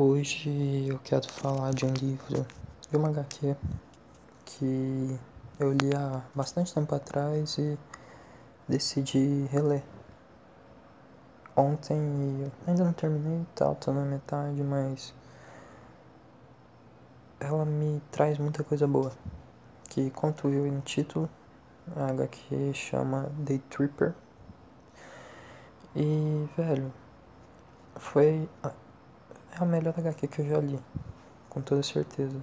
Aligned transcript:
Hoje 0.00 0.86
eu 0.88 0.96
quero 1.00 1.28
falar 1.28 1.72
de 1.72 1.84
um 1.84 1.92
livro, 1.92 2.46
de 2.88 2.96
uma 2.96 3.08
HQ, 3.08 3.56
que 4.44 5.18
eu 5.58 5.72
li 5.72 5.92
há 5.92 6.22
bastante 6.32 6.72
tempo 6.72 6.94
atrás 6.94 7.58
e 7.58 7.76
decidi 8.68 9.48
reler. 9.50 9.82
Ontem 11.56 11.98
eu 12.44 12.52
ainda 12.64 12.84
não 12.84 12.92
terminei, 12.92 13.44
tal, 13.56 13.74
tô 13.74 13.92
na 13.92 14.02
metade, 14.04 14.62
mas 14.62 15.12
ela 17.40 17.64
me 17.64 18.00
traz 18.12 18.38
muita 18.38 18.62
coisa 18.62 18.86
boa. 18.86 19.10
Que 19.90 20.12
quanto 20.12 20.48
viu 20.48 20.70
no 20.70 20.80
título, 20.80 21.28
a 21.96 22.12
HQ 22.12 22.72
chama 22.72 23.32
Day 23.38 23.58
Tripper. 23.68 24.14
E, 25.96 26.48
velho, 26.56 26.92
foi 27.96 28.48
é 29.58 29.62
a 29.62 29.66
melhor 29.66 29.94
HQ 29.96 30.28
que 30.28 30.40
eu 30.40 30.48
já 30.48 30.58
li, 30.58 30.78
com 31.48 31.60
toda 31.60 31.82
certeza. 31.82 32.42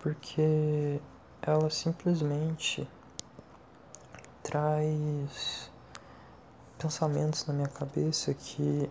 Porque 0.00 1.00
ela 1.40 1.70
simplesmente 1.70 2.88
traz 4.42 5.70
pensamentos 6.78 7.46
na 7.46 7.54
minha 7.54 7.68
cabeça 7.68 8.34
que 8.34 8.90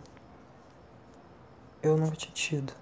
eu 1.83 1.95
nunca 1.95 2.15
tinha 2.15 2.33
tido. 2.33 2.73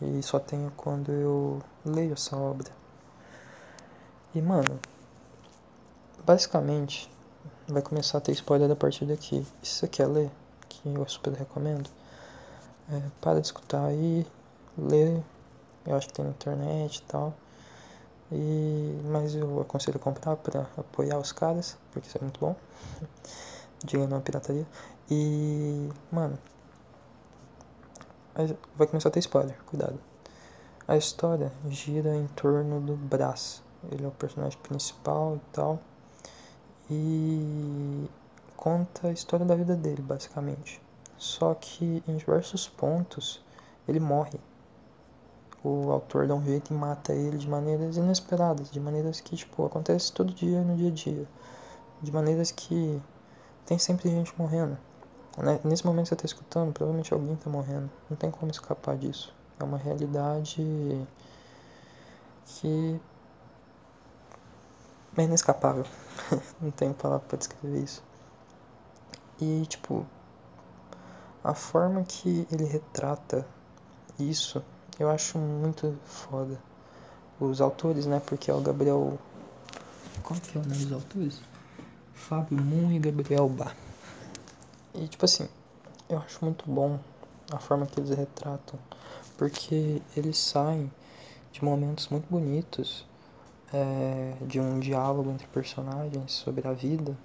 E 0.00 0.22
só 0.22 0.38
tenho 0.38 0.70
quando 0.72 1.10
eu 1.10 1.62
leio 1.84 2.12
essa 2.12 2.36
obra. 2.36 2.70
E 4.34 4.42
mano, 4.42 4.78
basicamente 6.24 7.10
vai 7.66 7.82
começar 7.82 8.18
a 8.18 8.20
ter 8.20 8.32
spoiler 8.32 8.70
a 8.70 8.76
partir 8.76 9.06
daqui. 9.06 9.44
Se 9.62 9.70
você 9.70 9.88
quer 9.88 10.06
ler, 10.06 10.30
que 10.68 10.88
eu 10.88 11.08
super 11.08 11.32
recomendo, 11.32 11.90
é, 12.90 13.02
para 13.20 13.40
de 13.40 13.46
escutar 13.46 13.84
aí, 13.84 14.26
lê, 14.76 15.20
eu 15.86 15.96
acho 15.96 16.08
que 16.08 16.14
tem 16.14 16.24
na 16.24 16.30
internet 16.30 16.96
e 16.96 17.02
tal. 17.02 17.34
E, 18.30 19.00
mas 19.06 19.34
eu 19.34 19.60
aconselho 19.60 19.98
comprar 19.98 20.36
para 20.36 20.62
apoiar 20.76 21.18
os 21.18 21.32
caras, 21.32 21.78
porque 21.90 22.08
isso 22.08 22.18
é 22.18 22.20
muito 22.20 22.40
bom. 22.40 22.54
Diga 23.84 24.06
não 24.06 24.20
pirataria. 24.20 24.66
E, 25.10 25.88
mano, 26.10 26.38
vai 28.76 28.86
começar 28.86 29.08
a 29.08 29.12
ter 29.12 29.20
spoiler, 29.20 29.56
cuidado. 29.64 29.98
A 30.86 30.96
história 30.96 31.52
gira 31.68 32.14
em 32.14 32.26
torno 32.28 32.80
do 32.80 32.96
Brás. 32.96 33.62
Ele 33.90 34.04
é 34.04 34.08
o 34.08 34.12
personagem 34.12 34.58
principal 34.60 35.36
e 35.36 35.40
tal. 35.52 35.78
E 36.90 38.08
conta 38.56 39.08
a 39.08 39.12
história 39.12 39.44
da 39.44 39.54
vida 39.54 39.76
dele, 39.76 40.02
basicamente. 40.02 40.80
Só 41.18 41.52
que 41.54 42.02
em 42.06 42.16
diversos 42.16 42.68
pontos 42.68 43.42
ele 43.86 43.98
morre. 43.98 44.38
O 45.64 45.90
autor 45.90 46.28
dá 46.28 46.34
um 46.34 46.44
jeito 46.44 46.72
e 46.72 46.76
mata 46.76 47.12
ele 47.12 47.36
de 47.36 47.48
maneiras 47.48 47.96
inesperadas, 47.96 48.70
de 48.70 48.78
maneiras 48.78 49.20
que, 49.20 49.36
tipo, 49.36 49.66
acontece 49.66 50.12
todo 50.12 50.32
dia 50.32 50.62
no 50.62 50.76
dia 50.76 50.88
a 50.88 50.92
dia. 50.92 51.28
De 52.00 52.12
maneiras 52.12 52.52
que 52.52 53.02
tem 53.66 53.76
sempre 53.78 54.08
gente 54.08 54.32
morrendo. 54.38 54.78
Né? 55.36 55.60
Nesse 55.64 55.84
momento 55.84 56.04
que 56.04 56.08
você 56.10 56.14
está 56.14 56.26
escutando, 56.26 56.72
provavelmente 56.72 57.12
alguém 57.12 57.34
está 57.34 57.50
morrendo. 57.50 57.90
Não 58.08 58.16
tem 58.16 58.30
como 58.30 58.50
escapar 58.52 58.96
disso. 58.96 59.34
É 59.58 59.64
uma 59.64 59.78
realidade 59.78 61.06
que 62.46 63.00
é 65.16 65.22
inescapável. 65.22 65.84
Não 66.62 66.70
tenho 66.70 66.94
palavra 66.94 67.26
para 67.26 67.38
descrever 67.38 67.82
isso. 67.82 68.02
E, 69.40 69.66
tipo, 69.66 70.06
a 71.48 71.54
forma 71.54 72.04
que 72.04 72.46
ele 72.52 72.64
retrata 72.64 73.46
isso 74.18 74.62
eu 74.98 75.08
acho 75.08 75.38
muito 75.38 75.96
foda. 76.04 76.60
Os 77.40 77.60
autores, 77.60 78.04
né? 78.04 78.20
Porque 78.26 78.50
é 78.50 78.54
o 78.54 78.60
Gabriel. 78.60 79.16
Qual 80.24 80.38
que 80.40 80.58
é 80.58 80.60
o 80.60 80.64
nome 80.64 80.84
dos 80.84 80.92
autores? 80.92 81.40
Fábio 82.12 82.60
Moon 82.60 82.90
e 82.90 82.98
Gabriel 82.98 83.48
Bá. 83.48 83.72
E 84.92 85.06
tipo 85.06 85.24
assim, 85.24 85.48
eu 86.08 86.18
acho 86.18 86.44
muito 86.44 86.68
bom 86.68 86.98
a 87.52 87.58
forma 87.58 87.86
que 87.86 88.00
eles 88.00 88.10
retratam. 88.10 88.78
Porque 89.38 90.02
eles 90.16 90.36
saem 90.36 90.92
de 91.52 91.64
momentos 91.64 92.08
muito 92.08 92.26
bonitos, 92.28 93.06
é, 93.72 94.34
de 94.42 94.58
um 94.60 94.80
diálogo 94.80 95.30
entre 95.30 95.46
personagens 95.46 96.32
sobre 96.32 96.66
a 96.66 96.72
vida, 96.72 97.16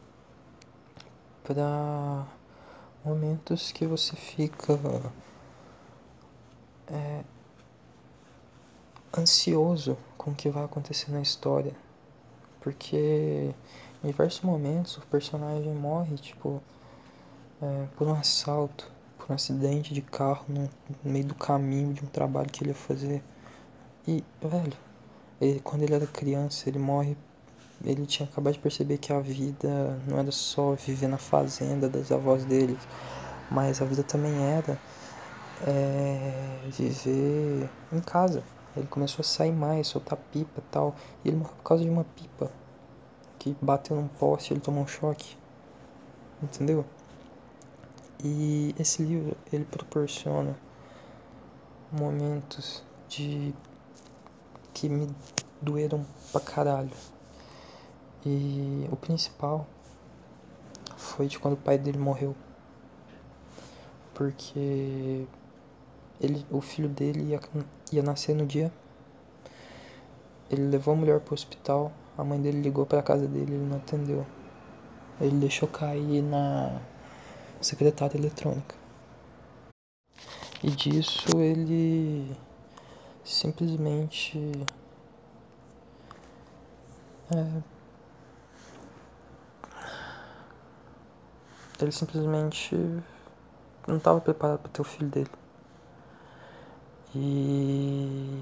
para 1.44 2.26
momentos 3.04 3.72
que 3.72 3.86
você 3.86 4.16
fica 4.16 4.80
é, 6.88 7.24
ansioso 9.18 9.98
com 10.18 10.32
o 10.32 10.36
que 10.36 10.50
vai 10.50 10.64
acontecer 10.64 11.12
na 11.12 11.22
história. 11.22 11.74
Porque 12.62 13.54
em 14.04 14.08
diversos 14.08 14.42
momentos 14.42 14.98
o 14.98 15.02
personagem 15.08 15.74
morre, 15.74 16.16
tipo, 16.18 16.62
é, 17.62 17.88
por 17.98 18.08
um 18.08 18.14
assalto, 18.14 18.92
por 19.18 19.32
um 19.32 19.36
acidente 19.36 19.94
de 19.94 20.02
carro 20.02 20.46
no, 20.48 20.70
meio 21.04 21.26
do 21.26 21.36
caminho 21.36 21.94
de 21.94 22.04
um 22.04 22.08
trabalho 22.08 22.50
que 22.50 22.64
ele 22.64 22.72
ia 22.72 22.76
fazer. 22.76 23.24
E, 24.08 24.24
velho, 24.42 24.74
ele, 25.40 25.60
quando 25.60 25.84
ele 25.84 25.94
era 25.94 26.08
criança, 26.08 26.70
ele 26.70 26.80
morre. 26.80 27.18
Ele 27.84 28.06
tinha 28.06 28.28
acabado 28.28 28.54
de 28.54 28.60
perceber 28.60 28.98
que 28.98 29.12
a 29.12 29.20
vida 29.20 30.00
não 30.08 30.18
era 30.18 30.32
só 30.32 30.74
viver 30.74 31.08
na 31.08 31.18
fazenda 31.18 31.90
das 31.90 32.12
avós 32.12 32.46
dele, 32.46 32.78
mas 33.52 33.82
a 33.82 33.86
vida 33.86 34.04
também 34.04 34.34
era 34.42 34.80
é, 35.68 36.60
viver 36.70 37.70
em 37.92 38.00
casa. 38.00 38.44
Ele 38.76 38.88
começou 38.88 39.22
a 39.22 39.26
sair 39.26 39.52
mais, 39.52 39.88
soltar 39.88 40.18
pipa 40.32 40.60
e 40.60 40.72
tal. 40.72 40.96
E 41.24 41.28
ele 41.28 41.38
morreu 41.38 41.56
por 41.56 41.64
causa 41.64 41.84
de 41.84 41.90
uma 41.90 42.04
pipa 42.04 42.52
que 43.38 43.56
bateu 43.62 43.96
num 43.96 44.08
poste 44.08 44.54
ele 44.54 44.62
tomou 44.62 44.84
um 44.84 44.88
choque. 44.88 45.38
Entendeu? 46.42 46.86
E 48.24 48.74
esse 48.80 49.04
livro, 49.04 49.36
ele 49.52 49.66
proporciona 49.66 50.56
momentos 51.92 52.82
de 53.10 53.54
que 54.74 54.88
me 54.88 55.14
doeram 55.62 56.06
pra 56.32 56.40
caralho. 56.42 56.90
E 58.26 58.88
o 58.92 58.96
principal 58.96 59.68
foi 60.96 61.28
de 61.28 61.38
quando 61.38 61.56
o 61.56 61.58
pai 61.58 61.78
dele 61.78 61.98
morreu. 61.98 62.36
Porque 64.14 65.26
ele, 66.22 66.46
o 66.50 66.62
filho 66.62 66.88
dele 66.88 67.32
ia, 67.32 67.40
ia 67.92 68.04
nascer 68.04 68.34
no 68.36 68.46
dia. 68.46 68.72
Ele 70.50 70.68
levou 70.68 70.94
a 70.94 70.98
mulher 70.98 71.20
pro 71.20 71.34
hospital. 71.34 71.92
A 72.18 72.24
mãe 72.24 72.40
dele 72.40 72.62
ligou 72.62 72.86
para 72.86 73.02
casa 73.02 73.28
dele, 73.28 73.54
ele 73.54 73.66
não 73.66 73.78
atendeu. 73.78 74.26
Ele 75.20 75.38
deixou 75.38 75.68
cair 75.68 76.22
na 76.22 76.80
secretária 77.60 78.18
eletrônica. 78.18 78.76
E 80.64 80.70
disso 80.70 81.28
ele 81.40 82.34
simplesmente 83.24 84.40
é, 87.36 87.73
ele 91.84 91.92
simplesmente 91.92 92.76
não 93.88 93.98
estava 93.98 94.20
preparado 94.22 94.60
para 94.60 94.72
ter 94.72 94.82
o 94.82 94.86
filho 94.86 95.10
dele. 95.10 95.32
E 97.16 98.42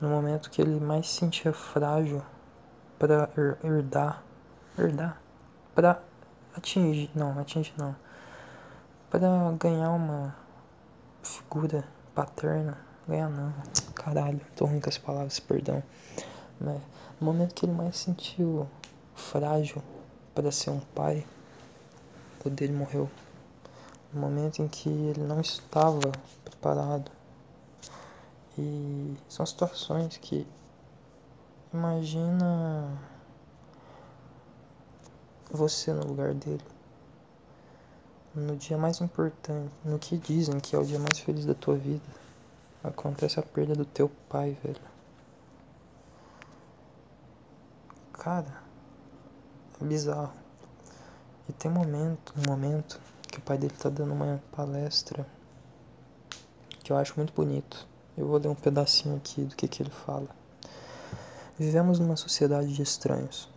no 0.00 0.08
momento 0.08 0.50
que 0.50 0.60
ele 0.60 0.80
mais 0.80 1.08
se 1.08 1.20
sentia 1.20 1.52
frágil 1.52 2.22
para 2.98 3.30
herdar, 3.62 4.22
herdar, 4.76 5.20
para 5.74 6.02
atingir, 6.56 7.10
não, 7.14 7.38
atingir 7.38 7.74
não, 7.76 7.94
para 9.10 9.20
ganhar 9.58 9.90
uma 9.90 10.34
figura 11.22 11.84
paterna, 12.14 12.78
ganhar 13.06 13.28
não, 13.28 13.52
caralho, 13.94 14.40
tô 14.56 14.64
ruim 14.64 14.80
com 14.80 14.88
as 14.88 14.98
palavras, 14.98 15.38
perdão, 15.38 15.82
né? 16.60 16.80
No 17.20 17.26
momento 17.26 17.54
que 17.54 17.66
ele 17.66 17.72
mais 17.72 17.96
se 17.96 18.04
sentiu 18.04 18.66
frágil 19.14 19.82
para 20.34 20.50
ser 20.50 20.70
um 20.70 20.80
pai, 20.80 21.26
o 22.46 22.50
dele 22.50 22.72
morreu. 22.72 23.10
No 24.12 24.20
momento 24.20 24.62
em 24.62 24.68
que 24.68 24.88
ele 24.88 25.22
não 25.22 25.40
estava 25.40 26.12
preparado 26.44 27.10
e 28.58 29.14
são 29.28 29.44
situações 29.44 30.16
que 30.16 30.46
imagina 31.72 32.88
você 35.50 35.92
no 35.92 36.06
lugar 36.06 36.32
dele. 36.34 36.64
No 38.34 38.56
dia 38.56 38.76
mais 38.76 39.00
importante, 39.00 39.72
no 39.84 39.98
que 39.98 40.16
dizem 40.16 40.60
que 40.60 40.76
é 40.76 40.78
o 40.78 40.84
dia 40.84 40.98
mais 40.98 41.18
feliz 41.18 41.44
da 41.44 41.54
tua 41.54 41.76
vida, 41.76 42.04
acontece 42.84 43.40
a 43.40 43.42
perda 43.42 43.74
do 43.74 43.84
teu 43.84 44.10
pai, 44.28 44.56
velho. 44.62 44.80
Cara, 48.12 48.62
é 49.80 49.84
bizarro. 49.84 50.45
E 51.48 51.52
tem 51.52 51.70
um 51.70 51.74
momento, 51.74 52.34
um 52.36 52.50
momento 52.50 53.00
que 53.28 53.38
o 53.38 53.42
pai 53.42 53.56
dele 53.56 53.74
tá 53.78 53.88
dando 53.88 54.12
uma 54.12 54.42
palestra 54.52 55.26
que 56.82 56.92
eu 56.92 56.96
acho 56.96 57.14
muito 57.16 57.32
bonito. 57.32 57.86
Eu 58.16 58.26
vou 58.26 58.38
ler 58.38 58.48
um 58.48 58.54
pedacinho 58.54 59.16
aqui 59.16 59.42
do 59.42 59.54
que, 59.54 59.68
que 59.68 59.82
ele 59.82 59.90
fala. 59.90 60.28
Vivemos 61.58 61.98
numa 61.98 62.16
sociedade 62.16 62.72
de 62.72 62.82
estranhos. 62.82 63.48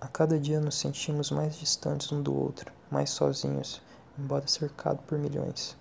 A 0.00 0.08
cada 0.08 0.38
dia 0.38 0.60
nos 0.60 0.78
sentimos 0.78 1.30
mais 1.30 1.58
distantes 1.58 2.12
um 2.12 2.22
do 2.22 2.34
outro, 2.34 2.72
mais 2.90 3.10
sozinhos, 3.10 3.82
embora 4.18 4.46
cercado 4.46 5.02
por 5.06 5.18
milhões. 5.18 5.76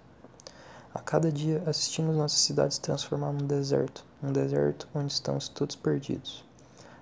A 0.93 0.99
cada 0.99 1.31
dia 1.31 1.61
assistimos 1.65 2.15
nossa 2.15 2.35
cidade 2.35 2.73
se 2.73 2.81
transformar 2.81 3.31
num 3.31 3.45
deserto, 3.45 4.03
um 4.23 4.31
deserto 4.31 4.87
onde 4.95 5.13
estamos 5.13 5.47
todos 5.47 5.75
perdidos, 5.75 6.43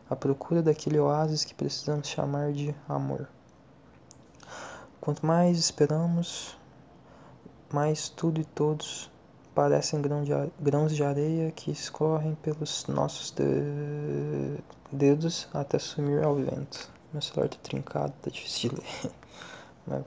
à 0.10 0.16
procura 0.16 0.62
daquele 0.62 1.00
oásis 1.00 1.46
que 1.46 1.54
precisamos 1.54 2.08
chamar 2.08 2.52
de 2.52 2.76
amor. 2.90 3.30
Quanto 5.06 5.24
mais 5.24 5.60
esperamos, 5.60 6.58
mais 7.72 8.10
tudo 8.10 8.42
e 8.42 8.44
todos 8.44 9.12
parecem 9.54 10.02
grãos 10.02 10.96
de 10.96 11.04
areia 11.04 11.52
que 11.52 11.70
escorrem 11.70 12.34
pelos 12.42 12.88
nossos 12.88 13.32
dedos 14.92 15.48
até 15.54 15.78
sumir 15.78 16.24
ao 16.24 16.34
vento. 16.34 16.90
Meu 17.14 17.22
celular 17.22 17.50
tá 17.50 17.58
trincado, 17.62 18.14
tá 18.20 18.32
difícil 18.32 18.72
de 18.72 18.78
ler. 18.78 19.12
Mas. 19.86 20.04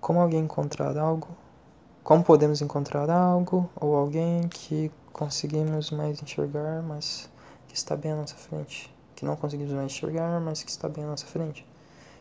Como 0.00 0.20
alguém 0.20 0.40
encontrar 0.40 0.98
algo? 0.98 1.28
Como 2.02 2.24
podemos 2.24 2.60
encontrar 2.60 3.08
algo 3.08 3.70
ou 3.76 3.94
alguém 3.94 4.48
que 4.48 4.90
conseguimos 5.12 5.92
mais 5.92 6.20
enxergar, 6.20 6.82
mas 6.82 7.30
que 7.68 7.76
está 7.76 7.94
bem 7.94 8.10
à 8.10 8.16
nossa 8.16 8.34
frente? 8.34 8.92
Que 9.14 9.24
não 9.24 9.36
conseguimos 9.36 9.72
mais 9.72 9.92
enxergar, 9.92 10.40
mas 10.40 10.64
que 10.64 10.70
está 10.70 10.88
bem 10.88 11.04
à 11.04 11.06
nossa 11.06 11.26
frente? 11.26 11.69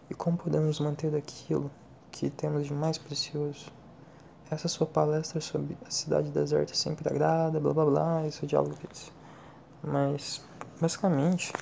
E 0.10 0.16
como 0.16 0.38
podemos 0.38 0.80
manter 0.80 1.16
aquilo 1.16 1.70
que 2.12 2.32
temos 2.32 2.66
de 2.66 2.74
mais 2.74 2.98
precioso? 2.98 3.72
Essa 4.50 4.68
sua 4.68 4.88
palestra 4.88 5.40
sobre 5.40 5.78
a 5.86 5.92
cidade 5.92 6.32
deserta 6.32 6.74
sempre 6.74 7.08
agrada, 7.08 7.60
blá 7.60 7.72
blá 7.72 7.86
blá, 7.86 8.26
esse 8.26 8.48
diálogo 8.48 8.76
deles. 8.76 9.12
Mas, 9.84 10.44
basicamente, 10.82 11.54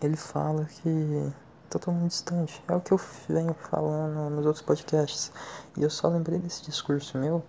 ele 0.00 0.16
fala 0.16 0.66
que 0.66 1.32
totalmente 1.68 2.10
distante. 2.10 2.62
É 2.68 2.76
o 2.76 2.80
que 2.80 2.92
eu 2.92 3.00
venho 3.28 3.54
falando 3.54 4.30
nos 4.30 4.46
outros 4.46 4.64
podcasts. 4.64 5.32
E 5.76 5.82
eu 5.82 5.90
só 5.90 6.08
lembrei 6.08 6.38
desse 6.38 6.62
discurso 6.64 7.18
meu, 7.18 7.42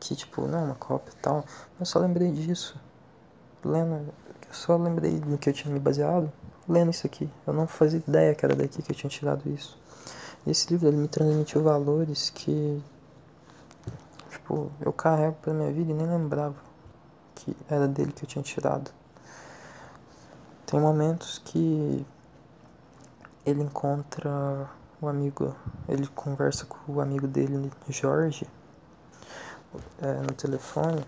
que 0.00 0.16
tipo, 0.16 0.46
não 0.46 0.58
é 0.58 0.62
uma 0.62 0.74
cópia 0.74 1.12
e 1.12 1.22
tal. 1.22 1.44
Eu 1.78 1.86
só 1.86 2.00
lembrei 2.00 2.32
disso. 2.32 2.76
Lendo, 3.64 4.12
eu 4.48 4.54
só 4.54 4.76
lembrei 4.76 5.20
do 5.20 5.38
que 5.38 5.50
eu 5.50 5.52
tinha 5.52 5.72
me 5.72 5.78
baseado 5.80 6.32
lendo 6.68 6.90
isso 6.90 7.06
aqui. 7.06 7.28
Eu 7.46 7.52
não 7.52 7.66
fazia 7.66 8.02
ideia 8.06 8.34
que 8.34 8.44
era 8.44 8.54
daqui 8.54 8.82
que 8.82 8.92
eu 8.92 8.96
tinha 8.96 9.10
tirado 9.10 9.48
isso. 9.48 9.78
E 10.46 10.50
esse 10.50 10.70
livro 10.70 10.88
ele 10.88 10.96
me 10.96 11.08
transmitiu 11.08 11.62
valores 11.62 12.30
que 12.30 12.82
tipo, 14.30 14.70
eu 14.80 14.92
carrego 14.92 15.36
pra 15.42 15.52
minha 15.52 15.72
vida 15.72 15.90
e 15.90 15.94
nem 15.94 16.06
lembrava 16.06 16.56
que 17.34 17.56
era 17.68 17.86
dele 17.86 18.12
que 18.12 18.24
eu 18.24 18.28
tinha 18.28 18.42
tirado. 18.42 18.90
Tem 20.66 20.78
momentos 20.80 21.38
que 21.38 22.04
ele 23.44 23.62
encontra 23.62 24.68
o 25.00 25.08
amigo, 25.08 25.54
ele 25.88 26.06
conversa 26.08 26.66
com 26.66 26.92
o 26.92 27.00
amigo 27.00 27.26
dele, 27.26 27.70
Jorge, 27.88 28.46
é, 30.02 30.12
no 30.14 30.32
telefone. 30.34 31.02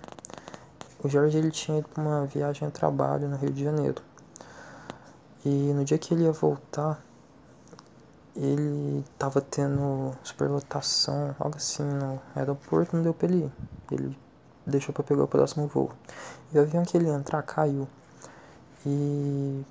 O 1.02 1.08
Jorge 1.08 1.38
ele 1.38 1.50
tinha 1.50 1.78
ido 1.78 1.88
para 1.88 2.02
uma 2.02 2.26
viagem 2.26 2.68
a 2.68 2.70
trabalho 2.70 3.28
no 3.28 3.36
Rio 3.36 3.52
de 3.52 3.64
Janeiro. 3.64 4.02
E 5.44 5.48
no 5.48 5.84
dia 5.84 5.98
que 5.98 6.12
ele 6.12 6.24
ia 6.24 6.32
voltar, 6.32 7.02
ele 8.36 9.04
tava 9.18 9.40
tendo 9.40 10.14
superlotação, 10.22 11.34
algo 11.38 11.56
assim, 11.56 11.82
no 11.82 12.20
aeroporto, 12.34 12.96
não 12.96 13.02
deu 13.02 13.14
pra 13.14 13.28
ele 13.28 13.44
ir. 13.44 13.52
Ele 13.90 14.18
deixou 14.66 14.94
para 14.94 15.02
pegar 15.02 15.24
o 15.24 15.28
próximo 15.28 15.66
voo. 15.66 15.90
E 16.52 16.58
o 16.58 16.62
avião 16.62 16.84
que 16.84 16.96
ele 16.96 17.06
ia 17.06 17.14
entrar 17.14 17.42
caiu. 17.42 17.88
E 18.84 19.64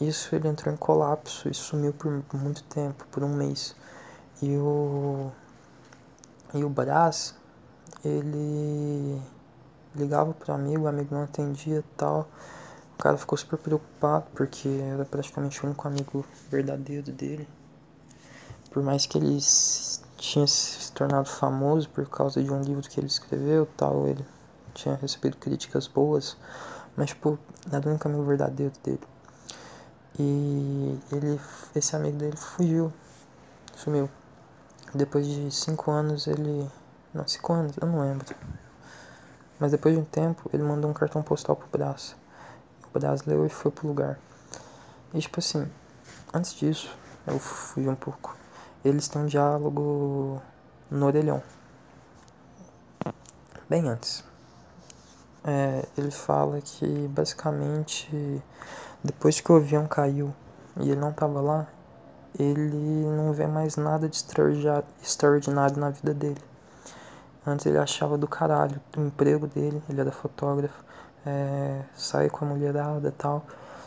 isso 0.00 0.34
ele 0.34 0.48
entrou 0.48 0.72
em 0.72 0.76
colapso 0.76 1.48
e 1.48 1.54
sumiu 1.54 1.92
por 1.92 2.22
muito 2.32 2.62
tempo, 2.64 3.06
por 3.10 3.22
um 3.22 3.34
mês. 3.34 3.74
E 4.42 4.56
o 4.56 5.30
e 6.52 6.62
o 6.64 6.68
Brás, 6.68 7.34
ele 8.04 9.20
ligava 9.94 10.32
pro 10.34 10.52
amigo, 10.54 10.84
o 10.84 10.88
amigo 10.88 11.14
não 11.14 11.24
atendia 11.24 11.82
tal. 11.96 12.28
O 12.94 13.02
cara 13.04 13.16
ficou 13.16 13.36
super 13.36 13.58
preocupado 13.58 14.26
porque 14.34 14.68
era 14.68 15.04
praticamente 15.04 15.60
o 15.62 15.66
único 15.66 15.86
amigo 15.86 16.24
verdadeiro 16.50 17.12
dele. 17.12 17.46
Por 18.70 18.82
mais 18.82 19.04
que 19.06 19.18
ele 19.18 19.38
tinha 20.16 20.46
se 20.46 20.90
tornado 20.92 21.28
famoso 21.28 21.88
por 21.90 22.08
causa 22.08 22.42
de 22.42 22.50
um 22.50 22.62
livro 22.62 22.88
que 22.88 22.98
ele 22.98 23.06
escreveu, 23.06 23.66
tal, 23.76 24.06
ele 24.08 24.24
tinha 24.72 24.94
recebido 24.96 25.36
críticas 25.36 25.86
boas, 25.86 26.36
mas, 26.96 27.08
tipo, 27.10 27.38
era 27.70 27.86
o 27.86 27.90
único 27.90 28.08
amigo 28.08 28.24
verdadeiro 28.24 28.72
dele. 28.82 29.00
E 30.18 30.98
ele, 31.12 31.40
esse 31.74 31.96
amigo 31.96 32.16
dele 32.16 32.36
fugiu, 32.36 32.92
sumiu. 33.76 34.08
Depois 34.94 35.26
de 35.26 35.50
cinco 35.50 35.90
anos 35.90 36.28
ele. 36.28 36.70
Não, 37.12 37.26
cinco 37.26 37.52
anos, 37.52 37.74
eu 37.80 37.86
não 37.88 38.00
lembro. 38.00 38.26
Mas 39.58 39.72
depois 39.72 39.94
de 39.94 40.00
um 40.00 40.04
tempo 40.04 40.48
ele 40.52 40.62
mandou 40.62 40.88
um 40.88 40.94
cartão 40.94 41.22
postal 41.22 41.56
pro 41.56 41.68
Brás. 41.68 42.14
O 42.94 42.98
Brás 42.98 43.22
leu 43.24 43.44
e 43.44 43.48
foi 43.48 43.70
pro 43.70 43.88
lugar. 43.88 44.18
E 45.12 45.18
tipo 45.18 45.40
assim, 45.40 45.68
antes 46.32 46.54
disso, 46.54 46.96
eu 47.26 47.38
fui 47.38 47.88
um 47.88 47.94
pouco. 47.94 48.36
Eles 48.84 49.08
têm 49.08 49.22
um 49.22 49.26
diálogo 49.26 50.40
no 50.90 51.06
orelhão. 51.06 51.42
Bem 53.68 53.88
antes 53.88 54.22
é, 55.44 55.84
ele 55.98 56.10
fala 56.10 56.60
que 56.60 56.86
basicamente 57.08 58.42
depois 59.02 59.40
que 59.40 59.52
o 59.52 59.56
avião 59.56 59.86
caiu 59.86 60.34
e 60.80 60.90
ele 60.90 61.00
não 61.00 61.10
estava 61.10 61.40
lá, 61.40 61.68
ele 62.38 63.04
não 63.16 63.32
vê 63.32 63.46
mais 63.46 63.76
nada 63.76 64.08
de 64.08 64.24
extraordinário 65.02 65.76
na 65.76 65.90
vida 65.90 66.14
dele. 66.14 66.42
Antes 67.46 67.66
ele 67.66 67.76
achava 67.76 68.16
do 68.16 68.26
caralho 68.26 68.80
o 68.96 69.02
emprego 69.02 69.46
dele, 69.46 69.82
ele 69.88 70.00
era 70.00 70.10
fotógrafo, 70.10 70.82
é, 71.26 71.82
sai 71.94 72.28
com 72.28 72.44
a 72.44 72.48
mulherada 72.48 73.08
e 73.08 73.12
tal. 73.12 73.44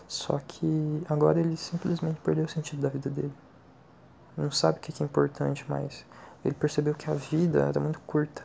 Só 0.08 0.40
que 0.48 1.04
agora 1.10 1.40
ele 1.40 1.58
simplesmente 1.58 2.20
perdeu 2.22 2.46
o 2.46 2.50
sentido 2.50 2.82
da 2.82 2.90
vida 2.90 3.10
dele. 3.10 3.34
Não 4.38 4.52
sabe 4.52 4.78
o 4.78 4.82
que 4.82 5.02
é 5.02 5.06
importante 5.06 5.70
mais. 5.70 6.06
Ele 6.46 6.54
percebeu 6.54 6.94
que 6.96 7.10
a 7.10 7.14
vida 7.14 7.60
era 7.60 7.80
muito 7.80 8.00
curta 8.02 8.44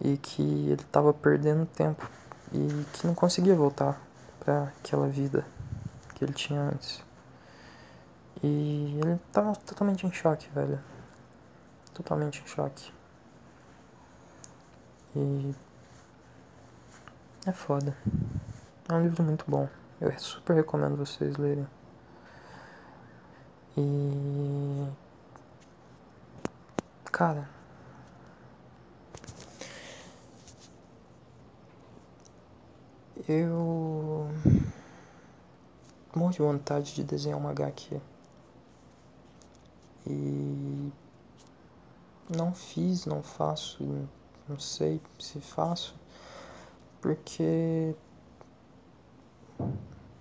e 0.00 0.16
que 0.16 0.42
ele 0.42 0.80
estava 0.80 1.12
perdendo 1.12 1.66
tempo 1.66 2.08
e 2.52 2.84
que 2.92 3.06
não 3.06 3.14
conseguia 3.14 3.54
voltar 3.54 4.00
para 4.40 4.72
aquela 4.80 5.08
vida 5.08 5.44
que 6.14 6.24
ele 6.24 6.32
tinha 6.32 6.60
antes. 6.60 7.02
E 8.42 8.98
ele 9.02 9.14
estava 9.26 9.54
totalmente 9.56 10.06
em 10.06 10.12
choque, 10.12 10.48
velho. 10.54 10.78
Totalmente 11.92 12.42
em 12.42 12.46
choque. 12.46 12.92
E 15.16 15.54
é 17.46 17.52
foda. 17.52 17.96
É 18.88 18.94
um 18.94 19.02
livro 19.02 19.22
muito 19.22 19.44
bom. 19.48 19.68
Eu 20.00 20.16
super 20.18 20.54
recomendo 20.54 20.96
vocês 20.96 21.36
lerem. 21.36 21.66
E 23.76 24.88
cara, 27.10 27.48
Eu 33.26 34.28
morro 36.14 36.30
de 36.30 36.38
vontade 36.40 36.94
de 36.94 37.02
desenhar 37.02 37.38
uma 37.38 37.52
HQ. 37.52 37.98
E 40.06 40.92
não 42.28 42.52
fiz, 42.52 43.06
não 43.06 43.22
faço, 43.22 43.82
não 44.46 44.58
sei 44.58 45.00
se 45.18 45.40
faço, 45.40 45.94
porque 47.04 47.94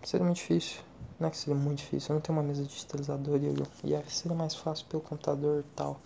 seria 0.03 0.25
muito 0.25 0.35
difícil. 0.35 0.81
Não 1.17 1.29
é 1.29 1.31
que 1.31 1.37
seria 1.37 1.55
muito 1.55 1.77
difícil, 1.77 2.09
eu 2.09 2.15
não 2.15 2.21
tenho 2.21 2.37
uma 2.37 2.43
mesa 2.43 2.65
digitalizadora 2.65 3.37
e, 3.37 3.93
e 3.93 4.11
seria 4.11 4.35
mais 4.35 4.53
fácil 4.53 4.85
pelo 4.87 5.01
computador 5.01 5.61
e 5.61 5.75
tal. 5.77 5.97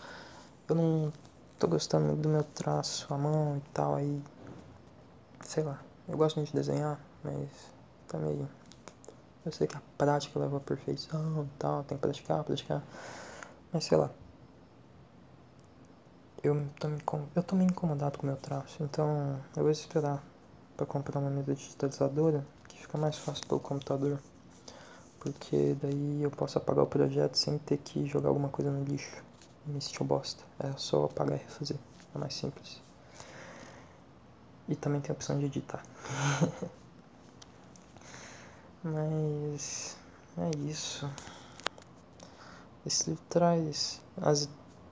Eu 0.70 0.76
não 0.76 1.14
tô 1.58 1.68
gostando 1.68 2.16
do 2.16 2.30
meu 2.30 2.44
traço, 2.44 3.12
a 3.12 3.18
mão 3.18 3.58
e 3.58 3.70
tal, 3.74 3.96
aí. 3.96 4.22
Sei 5.42 5.64
lá. 5.64 5.82
Eu 6.08 6.16
gosto 6.16 6.36
muito 6.36 6.50
de 6.50 6.56
desenhar, 6.56 7.00
mas 7.24 7.50
tá 8.08 8.20
meio. 8.20 8.48
Eu 9.44 9.52
sei 9.52 9.66
que 9.66 9.76
a 9.76 9.82
prática 9.98 10.40
leva 10.40 10.58
à 10.58 10.60
perfeição 10.60 11.44
e 11.44 11.58
tal, 11.58 11.84
tem 11.86 11.98
que 11.98 12.02
praticar, 12.04 12.44
praticar. 12.44 12.84
Mas 13.74 13.86
sei 13.86 13.98
lá. 13.98 14.12
Eu 16.44 16.70
tô, 16.80 16.88
me, 16.88 17.02
eu 17.36 17.42
tô 17.42 17.56
meio 17.56 17.72
incomodado 17.72 18.20
com 18.20 18.28
o 18.28 18.30
meu 18.30 18.38
traço, 18.38 18.84
então 18.84 19.40
eu 19.56 19.64
vou 19.64 19.72
esperar 19.72 20.22
para 20.78 20.86
comprar 20.86 21.20
uma 21.20 21.32
mesa 21.32 21.56
digitalizadora 21.56 22.46
que 22.68 22.80
fica 22.80 22.98
mais 23.00 23.18
fácil 23.18 23.46
pelo 23.48 23.60
computador. 23.60 24.20
Porque 25.20 25.76
daí 25.82 26.22
eu 26.22 26.30
posso 26.30 26.60
apagar 26.60 26.84
o 26.84 26.88
projeto 26.88 27.36
sem 27.36 27.58
ter 27.58 27.78
que 27.80 28.06
jogar 28.06 28.30
alguma 28.30 28.50
coisa 28.50 28.72
no 28.72 28.84
lixo. 28.86 29.24
Me 29.66 29.82
sentir 29.82 30.04
bosta. 30.04 30.44
É 30.60 30.72
só 30.78 31.06
apagar 31.06 31.40
e 31.40 31.42
refazer. 31.42 31.78
É 32.14 32.18
mais 32.20 32.36
simples. 32.36 32.80
E 34.70 34.76
também 34.76 35.02
tem 35.02 35.12
a 35.12 35.14
opção 35.14 35.40
de 35.40 35.46
editar. 35.46 35.84
Mas 38.84 39.98
é 40.38 40.52
isso. 40.70 41.10
Esse 42.86 43.10
livro 43.10 43.24
traz 43.28 44.00
as, 44.22 44.48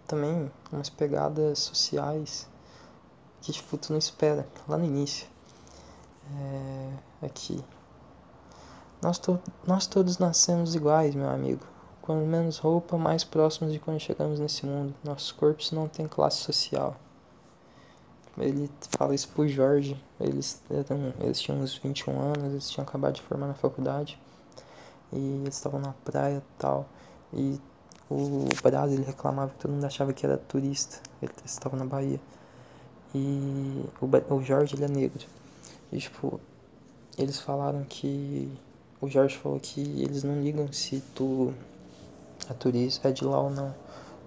também 0.07 0.51
umas 0.71 0.89
pegadas 0.89 1.59
sociais 1.59 2.47
que 3.41 3.53
tipo, 3.53 3.77
tu 3.77 3.91
não 3.91 3.99
espera, 3.99 4.47
lá 4.67 4.75
no 4.75 4.85
início. 4.85 5.27
É, 6.33 7.25
aqui. 7.25 7.63
Nós, 9.01 9.19
to 9.19 9.39
nós 9.67 9.85
todos 9.85 10.17
nascemos 10.17 10.73
iguais, 10.73 11.13
meu 11.13 11.29
amigo. 11.29 11.65
Quando 12.01 12.25
menos 12.25 12.57
roupa, 12.57 12.97
mais 12.97 13.23
próximos 13.23 13.73
de 13.73 13.79
quando 13.79 13.99
chegamos 13.99 14.39
nesse 14.39 14.65
mundo. 14.65 14.93
Nossos 15.03 15.31
corpos 15.31 15.71
não 15.71 15.87
têm 15.87 16.07
classe 16.07 16.37
social. 16.37 16.95
Ele 18.37 18.69
fala 18.97 19.15
isso 19.15 19.29
pro 19.29 19.47
Jorge. 19.47 20.01
Eles, 20.19 20.61
eram, 20.69 21.13
eles 21.19 21.39
tinham 21.39 21.59
uns 21.59 21.77
21 21.77 22.19
anos, 22.19 22.43
eles 22.51 22.69
tinham 22.69 22.85
acabado 22.85 23.15
de 23.15 23.21
formar 23.21 23.47
na 23.47 23.53
faculdade. 23.53 24.19
E 25.11 25.17
eles 25.17 25.55
estavam 25.55 25.79
na 25.79 25.93
praia 26.03 26.37
e 26.37 26.59
tal. 26.59 26.85
E 27.33 27.59
o 28.09 28.47
Braz, 28.61 28.91
ele 28.91 29.03
reclamava 29.03 29.51
que 29.51 29.59
todo 29.59 29.71
mundo 29.71 29.85
achava 29.85 30.13
que 30.13 30.25
era 30.25 30.37
turista. 30.37 30.97
Ele 31.21 31.31
estava 31.43 31.77
na 31.77 31.85
Bahia. 31.85 32.19
E 33.13 33.85
o, 34.01 34.33
o 34.35 34.43
Jorge, 34.43 34.75
ele 34.75 34.85
é 34.85 34.89
negro. 34.89 35.25
E, 35.95 35.97
tipo, 35.97 36.41
eles 37.17 37.39
falaram 37.39 37.85
que 37.85 38.51
o 38.99 39.07
Jorge 39.07 39.37
falou 39.37 39.57
que 39.61 39.79
eles 39.79 40.25
não 40.25 40.41
ligam 40.41 40.69
se 40.73 40.99
tu 41.15 41.53
é 42.49 42.53
turista, 42.53 43.07
é 43.07 43.11
de 43.13 43.23
lá 43.23 43.39
ou 43.39 43.49
não. 43.49 43.73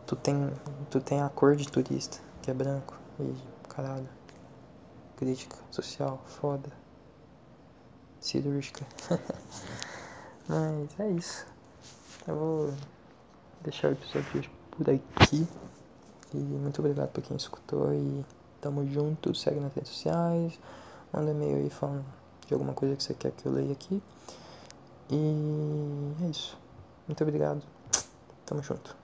Tu 0.07 0.17
tem, 0.17 0.51
tu 0.91 0.99
tem 0.99 1.21
a 1.21 1.29
cor 1.29 1.55
de 1.57 1.69
turista, 1.69 2.19
que 2.41 2.51
é 2.51 2.55
branco. 2.55 2.97
E 3.21 3.35
caralho. 3.69 4.09
Crítica 5.17 5.57
social, 5.71 6.19
foda. 6.25 6.73
Cirúrgica. 8.19 8.87
Mas 10.49 10.99
é 10.99 11.11
isso. 11.11 11.47
Eu 12.27 12.35
vou 12.35 12.75
deixar 13.61 13.89
o 13.89 13.93
episódio 13.93 14.51
por 14.71 14.89
aqui. 14.89 15.47
E 16.33 16.37
muito 16.39 16.79
obrigado 16.79 17.11
por 17.11 17.23
quem 17.23 17.37
escutou 17.37 17.93
e 17.93 18.25
tamo 18.59 18.87
junto. 18.91 19.35
Segue 19.35 19.61
nas 19.61 19.75
redes 19.75 19.91
sociais. 19.91 20.59
Manda 21.13 21.31
e-mail 21.31 21.57
aí 21.57 21.71
falando 21.71 22.05
de 22.47 22.55
alguma 22.55 22.73
coisa 22.73 22.97
que 22.97 23.03
você 23.03 23.15
quer 23.15 23.33
que 23.33 23.47
eu 23.47 23.53
leia 23.53 23.73
aqui. 23.73 24.03
E 25.11 26.15
é 26.23 26.31
isso. 26.31 26.59
Muito 27.07 27.23
obrigado. 27.23 27.63
Tamo 28.45 28.63
junto. 28.63 28.97